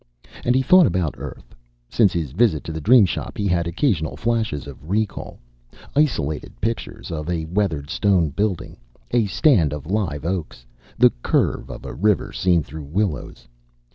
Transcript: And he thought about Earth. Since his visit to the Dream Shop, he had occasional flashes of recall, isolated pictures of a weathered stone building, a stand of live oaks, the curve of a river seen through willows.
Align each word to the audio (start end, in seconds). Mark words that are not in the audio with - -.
And 0.43 0.55
he 0.55 0.63
thought 0.63 0.87
about 0.87 1.13
Earth. 1.19 1.53
Since 1.87 2.11
his 2.11 2.31
visit 2.31 2.63
to 2.63 2.71
the 2.71 2.81
Dream 2.81 3.05
Shop, 3.05 3.37
he 3.37 3.45
had 3.45 3.67
occasional 3.67 4.17
flashes 4.17 4.65
of 4.65 4.89
recall, 4.89 5.37
isolated 5.95 6.59
pictures 6.59 7.11
of 7.11 7.29
a 7.29 7.45
weathered 7.45 7.91
stone 7.91 8.31
building, 8.31 8.77
a 9.11 9.27
stand 9.27 9.73
of 9.73 9.85
live 9.85 10.25
oaks, 10.25 10.65
the 10.97 11.11
curve 11.21 11.69
of 11.69 11.85
a 11.85 11.93
river 11.93 12.33
seen 12.33 12.63
through 12.63 12.85
willows. 12.85 13.47